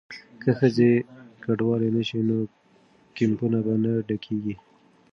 که 0.41 0.49
ښځې 0.59 0.91
کډوالې 1.43 1.89
نه 1.95 2.01
شي 2.07 2.19
نو 2.29 2.37
کیمپونه 3.15 3.59
به 3.65 3.73
نه 3.83 3.93
ډکیږي. 4.07 4.55